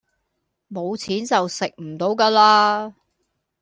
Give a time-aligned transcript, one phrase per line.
[0.67, 2.95] 冇錢就食唔到架喇